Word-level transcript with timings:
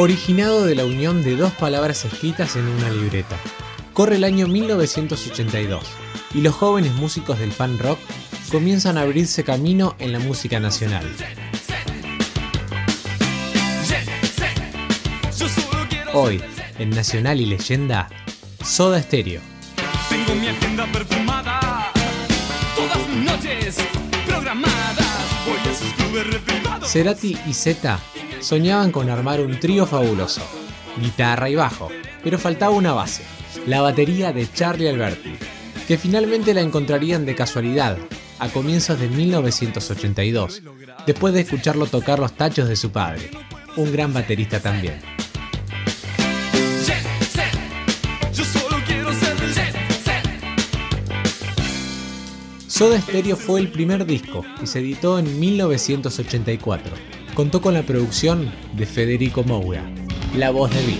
originado 0.00 0.64
de 0.64 0.74
la 0.74 0.86
unión 0.86 1.22
de 1.22 1.36
dos 1.36 1.52
palabras 1.52 2.06
escritas 2.06 2.56
en 2.56 2.66
una 2.66 2.88
libreta. 2.88 3.36
Corre 3.92 4.16
el 4.16 4.24
año 4.24 4.48
1982 4.48 5.84
y 6.32 6.40
los 6.40 6.54
jóvenes 6.54 6.94
músicos 6.94 7.38
del 7.38 7.50
pan 7.50 7.78
rock 7.78 7.98
comienzan 8.50 8.96
a 8.96 9.02
abrirse 9.02 9.44
camino 9.44 9.96
en 9.98 10.12
la 10.12 10.18
música 10.18 10.58
nacional. 10.58 11.04
Hoy, 16.14 16.42
en 16.78 16.90
Nacional 16.90 17.38
y 17.42 17.46
Leyenda, 17.46 18.08
Soda 18.64 19.02
Stereo. 19.02 19.42
Tengo 20.08 20.34
mi 20.34 20.48
agenda 20.48 20.86
perfumada, 20.86 21.92
todas 22.74 23.06
mis 23.06 23.24
noches 23.30 23.76
programadas. 24.26 25.06
Voy 25.46 25.70
a 25.70 25.74
sus 25.74 25.92
clubes 25.92 26.26
reprivados. 26.26 26.90
Cerati 26.90 27.38
y 27.46 27.52
Z 27.52 28.00
soñaban 28.40 28.90
con 28.90 29.10
armar 29.10 29.40
un 29.40 29.58
trío 29.60 29.86
fabuloso, 29.86 30.42
guitarra 31.00 31.48
y 31.48 31.54
bajo, 31.54 31.88
pero 32.22 32.38
faltaba 32.38 32.74
una 32.74 32.92
base, 32.92 33.22
la 33.66 33.80
batería 33.80 34.32
de 34.32 34.50
Charlie 34.52 34.88
Alberti, 34.88 35.34
que 35.86 35.98
finalmente 35.98 36.54
la 36.54 36.60
encontrarían 36.60 37.26
de 37.26 37.34
casualidad 37.34 37.98
a 38.38 38.48
comienzos 38.48 38.98
de 38.98 39.08
1982, 39.08 40.62
después 41.06 41.34
de 41.34 41.40
escucharlo 41.40 41.86
tocar 41.86 42.18
los 42.18 42.32
tachos 42.32 42.68
de 42.68 42.76
su 42.76 42.90
padre, 42.90 43.30
un 43.76 43.92
gran 43.92 44.12
baterista 44.12 44.60
también. 44.60 45.00
Soda 52.80 52.98
Stereo 52.98 53.36
fue 53.36 53.60
el 53.60 53.68
primer 53.68 54.06
disco 54.06 54.42
y 54.62 54.66
se 54.66 54.78
editó 54.78 55.18
en 55.18 55.38
1984. 55.38 56.90
Contó 57.34 57.60
con 57.60 57.74
la 57.74 57.82
producción 57.82 58.50
de 58.72 58.86
Federico 58.86 59.44
Moura, 59.44 59.84
la 60.34 60.48
voz 60.48 60.70
de 60.70 60.86
Bill. 60.86 60.98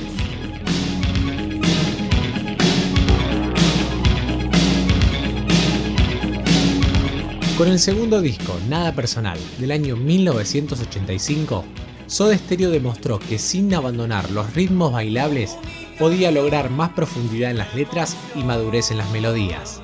Con 7.56 7.68
el 7.68 7.78
segundo 7.78 8.20
disco, 8.20 8.55
Nada 8.68 8.94
Personal, 8.94 9.38
del 9.58 9.70
año 9.70 9.96
1985, 9.96 11.64
Soda 12.06 12.36
Stereo 12.36 12.68
demostró 12.68 13.18
que 13.18 13.38
sin 13.38 13.72
abandonar 13.72 14.30
los 14.33 14.52
ritmos 14.52 14.92
bailables 14.92 15.56
podía 15.98 16.30
lograr 16.30 16.68
más 16.68 16.90
profundidad 16.90 17.50
en 17.50 17.56
las 17.56 17.74
letras 17.74 18.18
y 18.34 18.42
madurez 18.42 18.90
en 18.90 18.98
las 18.98 19.10
melodías. 19.12 19.80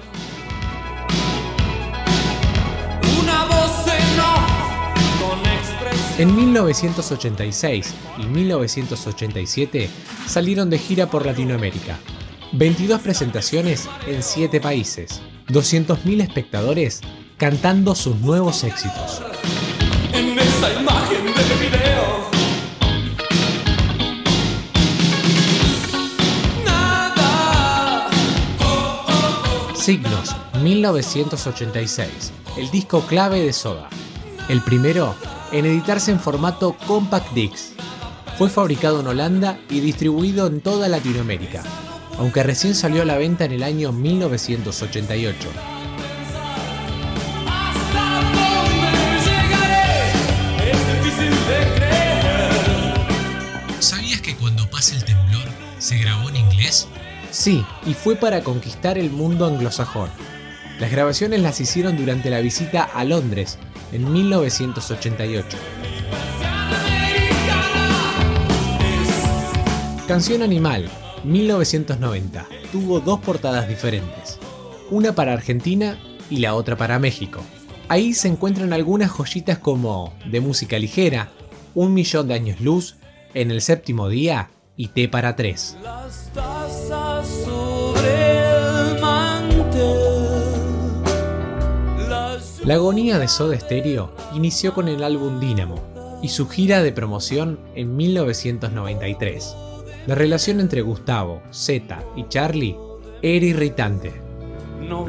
En 6.19 6.35
1986 6.35 7.95
y 8.17 8.25
1987 8.25 9.91
salieron 10.27 10.71
de 10.71 10.79
gira 10.79 11.11
por 11.11 11.27
Latinoamérica. 11.27 11.99
22 12.53 13.03
presentaciones 13.03 13.87
en 14.07 14.23
7 14.23 14.59
países. 14.63 15.21
200.000 15.49 16.23
espectadores 16.23 17.03
cantando 17.37 17.95
sus 17.95 18.17
nuevos 18.17 18.65
éxitos. 18.65 19.21
En 20.15 20.39
esa 20.39 20.73
imagen 20.81 21.27
del 21.27 21.59
video. 21.59 22.31
Nada. 26.65 28.09
Signos 29.75 30.35
1986, 30.63 32.33
el 32.57 32.71
disco 32.71 33.03
clave 33.03 33.43
de 33.43 33.53
Soda. 33.53 33.91
El 34.49 34.63
primero 34.63 35.15
en 35.53 35.67
editarse 35.67 36.11
en 36.11 36.21
formato 36.21 36.77
Compact 36.87 37.33
Disc. 37.33 37.75
Fue 38.39 38.51
fabricado 38.51 39.01
en 39.01 39.07
Holanda 39.07 39.59
y 39.71 39.81
distribuido 39.81 40.47
en 40.47 40.61
toda 40.61 40.89
Latinoamérica, 40.89 41.63
aunque 42.19 42.43
recién 42.43 42.75
salió 42.75 43.03
a 43.03 43.05
la 43.07 43.17
venta 43.17 43.45
en 43.45 43.53
el 43.53 43.63
año 43.63 43.93
1988. 43.93 45.49
¿Hasta 47.47 48.23
dónde 48.33 48.91
llegaré? 49.25 50.11
Es 50.71 51.05
difícil 51.05 51.31
de 51.31 51.75
creer. 51.77 52.53
¿Sabías 53.81 54.21
que 54.21 54.37
cuando 54.37 54.69
pasa 54.69 54.97
el 54.97 55.05
temblor 55.05 55.49
se 55.79 55.99
grabó 55.99 56.29
en 56.29 56.37
inglés? 56.37 56.89
Sí, 57.31 57.65
y 57.87 57.95
fue 57.95 58.17
para 58.17 58.43
conquistar 58.43 58.99
el 58.99 59.11
mundo 59.11 59.47
anglosajón. 59.47 60.11
Las 60.79 60.91
grabaciones 60.91 61.41
las 61.41 61.59
hicieron 61.61 61.97
durante 61.97 62.29
la 62.29 62.41
visita 62.41 62.85
a 62.85 63.03
Londres 63.05 63.59
en 63.97 64.13
1988. 64.13 65.57
Canción 70.07 70.43
Animal, 70.43 70.89
1990, 71.25 72.47
tuvo 72.71 73.01
dos 73.01 73.21
portadas 73.21 73.69
diferentes, 73.69 74.39
una 74.91 75.15
para 75.15 75.33
Argentina 75.33 75.99
y 76.29 76.39
la 76.39 76.55
otra 76.55 76.77
para 76.77 76.99
México. 76.99 77.41
Ahí 77.89 78.13
se 78.13 78.29
encuentran 78.29 78.73
algunas 78.73 79.11
joyitas 79.11 79.59
como 79.59 80.13
De 80.31 80.41
música 80.41 80.79
ligera, 80.79 81.31
Un 81.75 81.95
millón 81.95 82.29
de 82.29 82.35
años 82.35 82.61
luz, 82.61 82.97
En 83.33 83.51
el 83.51 83.61
séptimo 83.61 84.09
día 84.09 84.51
y 84.77 84.89
T 84.89 85.09
para 85.09 85.37
tres. 85.37 85.77
La 92.67 92.75
agonía 92.75 93.21
de 93.21 93.29
Soda 93.29 93.57
Stereo 93.61 94.11
inició 94.35 94.75
con 94.75 94.89
el 94.89 95.05
álbum 95.05 95.39
Dynamo 95.39 95.77
y 96.21 96.31
su 96.31 96.49
gira 96.49 96.83
de 96.83 96.91
promoción 96.91 97.61
en 97.77 97.97
1993. 97.97 99.55
La 100.09 100.17
relación 100.17 100.59
entre 100.59 100.83
Gustavo, 100.83 101.43
Zeta 101.55 102.03
y 102.17 102.27
Charlie 102.29 102.77
era 103.23 103.47
irritante. 103.47 104.13
no 104.81 105.07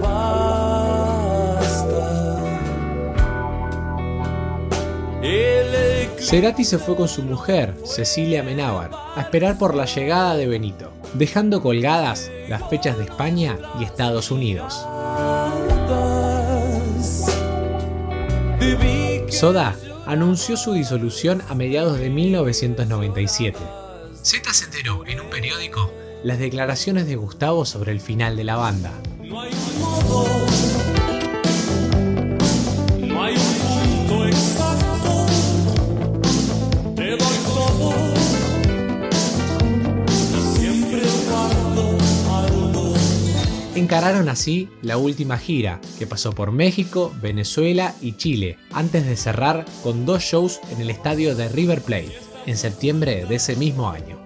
Cerati 6.19 6.63
se 6.63 6.77
fue 6.77 6.95
con 6.95 7.07
su 7.07 7.23
mujer, 7.23 7.73
Cecilia 7.85 8.43
Menábar, 8.43 8.91
a 9.15 9.21
esperar 9.21 9.57
por 9.57 9.73
la 9.73 9.85
llegada 9.85 10.35
de 10.35 10.45
Benito, 10.45 10.91
dejando 11.15 11.63
colgadas 11.63 12.29
las 12.49 12.69
fechas 12.69 12.99
de 12.99 13.05
España 13.05 13.57
y 13.79 13.83
Estados 13.83 14.29
Unidos. 14.29 14.85
Soda 19.29 19.75
anunció 20.07 20.57
su 20.57 20.73
disolución 20.73 21.43
a 21.47 21.53
mediados 21.53 21.99
de 21.99 22.09
1997. 22.09 23.59
Z 24.23 24.53
se 24.53 24.65
enteró 24.65 25.05
en 25.05 25.19
un 25.19 25.29
periódico 25.29 25.91
las 26.23 26.39
declaraciones 26.39 27.05
de 27.05 27.17
Gustavo 27.17 27.65
sobre 27.65 27.91
el 27.91 28.01
final 28.01 28.35
de 28.35 28.43
la 28.43 28.55
banda. 28.55 28.91
No 29.23 29.41
hay 29.41 29.51
un 29.53 29.79
modo, 29.79 30.25
Así 44.07 44.69
la 44.81 44.97
última 44.97 45.37
gira, 45.37 45.81
que 45.99 46.07
pasó 46.07 46.31
por 46.31 46.53
México, 46.53 47.13
Venezuela 47.21 47.93
y 48.01 48.13
Chile, 48.13 48.57
antes 48.71 49.05
de 49.05 49.17
cerrar 49.17 49.65
con 49.83 50.05
dos 50.05 50.23
shows 50.23 50.61
en 50.71 50.79
el 50.79 50.89
estadio 50.89 51.35
de 51.35 51.49
River 51.49 51.81
Plate, 51.81 52.17
en 52.45 52.55
septiembre 52.55 53.25
de 53.25 53.35
ese 53.35 53.57
mismo 53.57 53.89
año. 53.89 54.17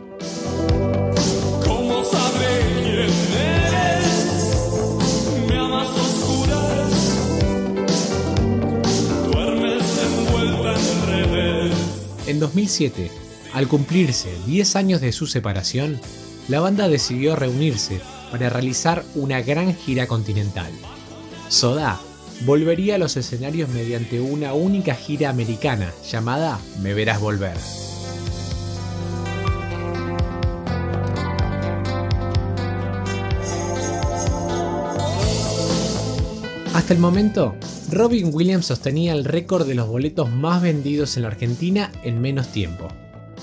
En 12.27 12.39
2007, 12.39 13.09
al 13.51 13.67
cumplirse 13.67 14.29
10 14.45 14.75
años 14.75 15.01
de 15.01 15.11
su 15.11 15.25
separación, 15.25 15.99
la 16.47 16.59
banda 16.59 16.87
decidió 16.87 17.35
reunirse 17.35 17.99
para 18.31 18.49
realizar 18.49 19.03
una 19.15 19.41
gran 19.41 19.75
gira 19.75 20.07
continental. 20.07 20.71
Soda 21.49 21.99
volvería 22.45 22.95
a 22.95 22.97
los 22.97 23.17
escenarios 23.17 23.69
mediante 23.69 24.19
una 24.19 24.53
única 24.53 24.95
gira 24.95 25.29
americana 25.29 25.91
llamada 26.09 26.59
Me 26.81 26.93
Verás 26.93 27.19
Volver. 27.19 27.57
Hasta 36.73 36.93
el 36.93 36.99
momento, 36.99 37.55
Robin 37.91 38.31
Williams 38.33 38.67
sostenía 38.67 39.13
el 39.13 39.25
récord 39.25 39.67
de 39.67 39.75
los 39.75 39.87
boletos 39.87 40.31
más 40.31 40.61
vendidos 40.61 41.17
en 41.17 41.23
la 41.23 41.27
Argentina 41.29 41.91
en 42.03 42.21
menos 42.21 42.47
tiempo. 42.47 42.87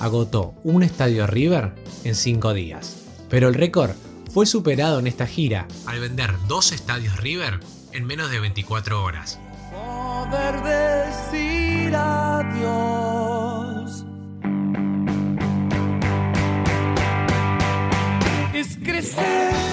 Agotó 0.01 0.55
un 0.65 0.83
estadio 0.83 1.27
River 1.27 1.73
en 2.05 2.15
5 2.15 2.55
días. 2.55 2.97
Pero 3.29 3.49
el 3.49 3.55
récord 3.55 3.91
fue 4.39 4.47
superado 4.47 5.01
en 5.01 5.09
esta 5.09 5.27
gira, 5.27 5.67
al 5.85 5.99
vender 5.99 6.33
dos 6.47 6.71
estadios 6.71 7.17
River 7.17 7.59
en 7.91 8.05
menos 8.05 8.31
de 8.31 8.39
24 8.39 9.03
horas. 9.03 9.41
Poder 9.73 10.55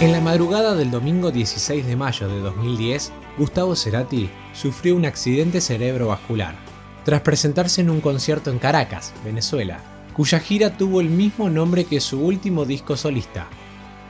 En 0.01 0.11
la 0.11 0.21
madrugada 0.21 0.73
del 0.73 0.89
domingo 0.89 1.29
16 1.29 1.85
de 1.85 1.95
mayo 1.95 2.27
de 2.27 2.39
2010, 2.39 3.11
Gustavo 3.37 3.75
Cerati 3.75 4.31
sufrió 4.53 4.95
un 4.95 5.05
accidente 5.05 5.61
cerebrovascular 5.61 6.55
tras 7.03 7.21
presentarse 7.21 7.81
en 7.81 7.91
un 7.91 8.01
concierto 8.01 8.49
en 8.49 8.57
Caracas, 8.57 9.13
Venezuela, 9.23 9.79
cuya 10.15 10.39
gira 10.39 10.75
tuvo 10.75 11.01
el 11.01 11.09
mismo 11.11 11.51
nombre 11.51 11.83
que 11.83 11.99
su 11.99 12.19
último 12.19 12.65
disco 12.65 12.97
solista, 12.97 13.47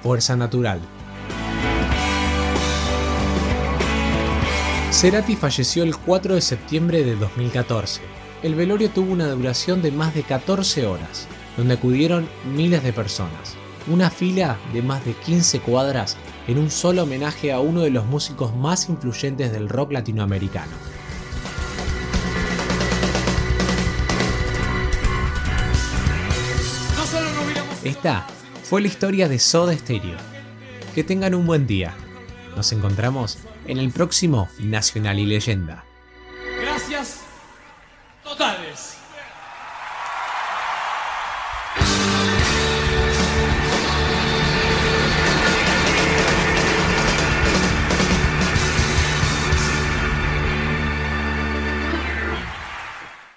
Fuerza 0.06 0.36
Natural. 0.36 0.80
Cerati 4.92 5.36
falleció 5.36 5.82
el 5.82 5.98
4 5.98 6.36
de 6.36 6.42
septiembre 6.42 7.04
de 7.04 7.16
2014. 7.16 8.02
El 8.44 8.54
velorio 8.54 8.92
tuvo 8.92 9.12
una 9.12 9.28
duración 9.30 9.82
de 9.82 9.92
más 9.92 10.14
de 10.14 10.22
14 10.22 10.86
horas, 10.86 11.28
donde 11.58 11.74
acudieron 11.74 12.30
miles 12.56 12.84
de 12.84 12.94
personas. 12.94 13.56
Una 13.88 14.12
fila 14.12 14.60
de 14.74 14.84
más 14.84 15.04
de 15.06 15.14
15 15.14 15.62
cuadras 15.62 16.18
en 16.48 16.60
un 16.60 16.70
solo 16.70 17.02
homenaje 17.02 17.52
a 17.52 17.60
uno 17.60 17.82
de 17.82 17.90
los 17.90 18.06
músicos 18.06 18.56
más 18.56 18.88
influyentes 18.90 19.52
del 19.52 19.68
rock 19.70 19.92
latinoamericano. 19.92 20.74
Esta 27.84 28.28
fue 28.66 28.82
la 28.82 28.88
historia 28.88 29.30
de 29.30 29.38
Soda 29.38 29.78
Stereo. 29.78 30.18
Que 30.96 31.04
tengan 31.04 31.36
un 31.36 31.46
buen 31.46 31.68
día. 31.68 31.94
Nos 32.56 32.72
encontramos 32.72 33.38
en 33.68 33.78
el 33.78 33.92
próximo 33.92 34.50
Nacional 34.58 35.20
y 35.20 35.28
Leyenda. 35.28 35.86